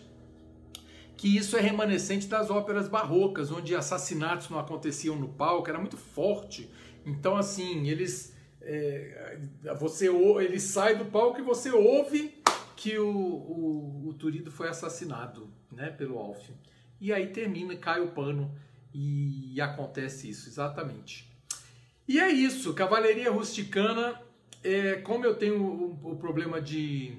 que 1.18 1.36
isso 1.36 1.56
é 1.56 1.62
remanescente 1.62 2.28
das 2.28 2.50
óperas 2.50 2.88
barrocas, 2.88 3.52
onde 3.52 3.74
assassinatos 3.74 4.50
não 4.50 4.60
aconteciam 4.60 5.16
no 5.16 5.30
palco, 5.30 5.70
era 5.70 5.80
muito 5.80 5.98
forte. 5.98 6.70
Então, 7.06 7.36
assim, 7.36 7.88
eles. 7.88 8.36
É, 8.62 9.38
você 9.80 10.10
ele 10.10 10.60
sai 10.60 10.96
do 10.96 11.06
palco 11.06 11.40
e 11.40 11.44
você 11.44 11.70
ouve 11.70 12.42
que 12.76 12.98
o, 12.98 13.08
o, 13.08 14.10
o 14.10 14.14
Turido 14.14 14.52
foi 14.52 14.68
assassinado 14.68 15.50
né, 15.72 15.90
pelo 15.90 16.18
Alf. 16.18 16.50
E 17.00 17.14
aí 17.14 17.28
termina, 17.28 17.76
cai 17.76 18.02
o 18.02 18.08
pano 18.08 18.52
e 18.94 19.60
acontece 19.62 20.30
isso, 20.30 20.50
exatamente. 20.50 21.32
E 22.08 22.20
é 22.20 22.30
isso, 22.30 22.74
Cavalaria 22.74 23.32
Rusticana, 23.32 24.20
é, 24.66 24.96
como 24.96 25.24
eu 25.24 25.36
tenho 25.36 26.00
o, 26.04 26.16
problema 26.16 26.60
de, 26.60 27.18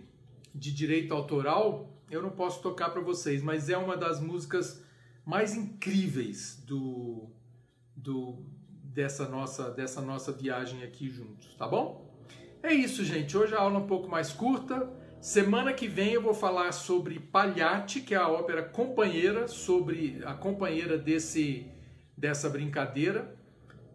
de 0.52 0.74
direito 0.74 1.14
autoral, 1.14 1.88
eu 2.10 2.20
não 2.20 2.30
posso 2.30 2.60
tocar 2.60 2.90
para 2.90 3.00
vocês, 3.00 3.40
mas 3.40 3.70
é 3.70 3.78
uma 3.78 3.96
das 3.96 4.20
músicas 4.20 4.82
mais 5.24 5.54
incríveis 5.54 6.60
do, 6.66 7.30
do 7.96 8.44
dessa 8.82 9.28
nossa 9.28 9.70
dessa 9.70 10.00
nossa 10.00 10.32
viagem 10.32 10.82
aqui 10.82 11.08
juntos, 11.08 11.54
tá 11.54 11.68
bom? 11.68 12.04
É 12.62 12.72
isso, 12.72 13.04
gente. 13.04 13.36
Hoje 13.36 13.54
a 13.54 13.60
aula 13.60 13.76
é 13.76 13.78
um 13.78 13.86
pouco 13.86 14.08
mais 14.08 14.32
curta. 14.32 14.90
Semana 15.20 15.72
que 15.72 15.86
vem 15.86 16.12
eu 16.12 16.22
vou 16.22 16.34
falar 16.34 16.72
sobre 16.72 17.20
Pagliatti, 17.20 18.00
que 18.00 18.14
é 18.14 18.18
a 18.18 18.28
ópera 18.28 18.62
companheira, 18.62 19.46
sobre 19.46 20.20
a 20.24 20.34
companheira 20.34 20.98
desse 20.98 21.66
dessa 22.16 22.48
brincadeira. 22.48 23.36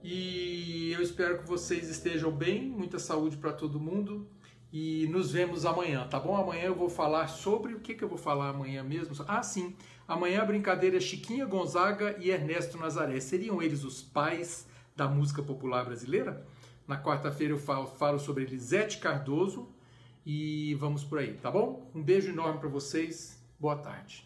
E 0.04 0.92
eu 0.94 1.02
espero 1.02 1.40
que 1.40 1.48
vocês 1.48 1.90
estejam 1.90 2.32
bem, 2.32 2.64
muita 2.64 2.98
saúde 2.98 3.38
para 3.38 3.54
todo 3.54 3.80
mundo 3.80 4.28
e 4.74 5.08
nos 5.12 5.32
vemos 5.32 5.66
amanhã, 5.66 6.08
tá 6.08 6.20
bom? 6.20 6.36
Amanhã 6.36 6.64
eu 6.64 6.76
vou 6.76 6.90
falar 6.90 7.28
sobre 7.28 7.74
o 7.74 7.80
que, 7.80 7.94
que 7.94 8.04
eu 8.04 8.08
vou 8.08 8.18
falar 8.18 8.50
amanhã 8.50 8.84
mesmo. 8.84 9.14
Ah, 9.28 9.44
sim, 9.44 9.76
amanhã 10.08 10.42
a 10.42 10.46
brincadeira 10.46 10.98
é 10.98 11.00
Chiquinha 11.00 11.46
Gonzaga 11.46 12.16
e 12.20 12.32
Ernesto 12.32 12.78
Nazaré. 12.78 13.20
Seriam 13.20 13.62
eles 13.62 13.84
os 13.84 14.02
pais 14.02 14.66
da 14.96 15.08
música 15.08 15.44
popular 15.44 15.86
brasileira? 15.86 16.46
Na 16.88 17.02
quarta-feira 17.02 17.54
eu 17.54 17.60
falo, 17.60 17.86
falo 17.86 18.18
sobre 18.18 18.44
Elisete 18.44 18.98
Cardoso 18.98 19.70
e 20.26 20.76
vamos 20.76 21.04
por 21.04 21.20
aí, 21.20 21.34
tá 21.34 21.52
bom? 21.52 21.92
Um 21.94 22.02
beijo 22.02 22.30
enorme 22.30 22.60
para 22.60 22.70
vocês, 22.70 23.44
boa 23.60 23.76
tarde. 23.76 24.26